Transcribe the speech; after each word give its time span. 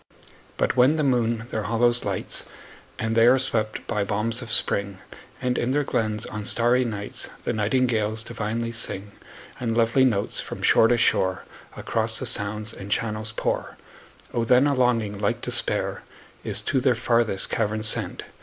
But 0.57 0.75
when 0.75 0.95
the 0.95 1.03
moon 1.03 1.45
their 1.51 1.61
hollows 1.61 2.03
lights, 2.03 2.43
And 2.97 3.15
they 3.15 3.27
are 3.27 3.37
swept 3.37 3.85
by 3.85 4.03
balms 4.03 4.41
of 4.41 4.51
spring, 4.51 4.97
And 5.39 5.59
in 5.59 5.73
their 5.73 5.83
glens, 5.83 6.25
on 6.25 6.43
starry 6.43 6.83
nights, 6.83 7.29
The 7.43 7.53
nightingales 7.53 8.23
divinely 8.23 8.71
sing; 8.71 9.11
10 9.59 9.67
And 9.69 9.77
lovely 9.77 10.03
notes, 10.03 10.41
from 10.41 10.63
shore 10.63 10.87
to 10.87 10.97
shore, 10.97 11.43
Across 11.77 12.17
the 12.17 12.25
sounds 12.25 12.73
and 12.73 12.89
channels 12.91 13.31
pour; 13.31 13.77
O 14.33 14.43
then 14.43 14.65
a 14.65 14.73
longing 14.73 15.19
like 15.19 15.39
despair 15.39 16.01
Is 16.43 16.61
to 16.61 16.81
their 16.81 16.95
farthest 16.95 17.51
caverns 17.51 17.85
sent! 17.87 18.23